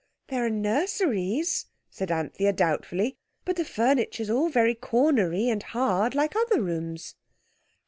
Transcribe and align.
"There 0.29 0.43
are 0.43 0.49
nurseries," 0.49 1.67
said 1.91 2.09
Anthea 2.09 2.53
doubtfully, 2.53 3.17
"but 3.45 3.55
the 3.55 3.63
furniture's 3.63 4.31
all 4.31 4.49
cornery 4.81 5.47
and 5.47 5.61
hard, 5.61 6.15
like 6.15 6.35
other 6.35 6.59
rooms." 6.59 7.13